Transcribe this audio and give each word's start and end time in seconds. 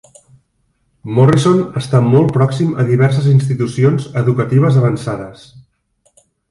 Morrison 1.17 1.59
està 1.83 2.01
molt 2.07 2.33
pròxim 2.39 2.73
a 2.85 2.89
diverses 2.89 3.31
institucions 3.35 4.11
educatives 4.25 4.83
avançades. 4.85 5.49